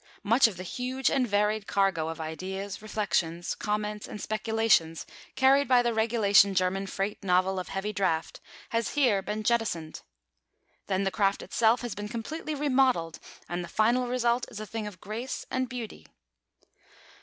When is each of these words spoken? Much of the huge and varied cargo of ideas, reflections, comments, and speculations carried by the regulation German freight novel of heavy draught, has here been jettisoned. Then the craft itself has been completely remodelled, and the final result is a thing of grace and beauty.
Much 0.23 0.47
of 0.47 0.57
the 0.57 0.63
huge 0.63 1.11
and 1.11 1.27
varied 1.27 1.67
cargo 1.67 2.07
of 2.07 2.19
ideas, 2.19 2.81
reflections, 2.81 3.53
comments, 3.53 4.07
and 4.07 4.19
speculations 4.19 5.05
carried 5.35 5.67
by 5.67 5.83
the 5.83 5.93
regulation 5.93 6.55
German 6.55 6.87
freight 6.87 7.23
novel 7.23 7.59
of 7.59 7.67
heavy 7.69 7.93
draught, 7.93 8.39
has 8.69 8.95
here 8.95 9.21
been 9.21 9.43
jettisoned. 9.43 10.01
Then 10.87 11.03
the 11.03 11.11
craft 11.11 11.43
itself 11.43 11.81
has 11.81 11.93
been 11.93 12.09
completely 12.09 12.55
remodelled, 12.55 13.19
and 13.47 13.63
the 13.63 13.67
final 13.67 14.07
result 14.07 14.47
is 14.49 14.59
a 14.59 14.65
thing 14.65 14.87
of 14.87 14.99
grace 14.99 15.45
and 15.51 15.69
beauty. 15.69 16.07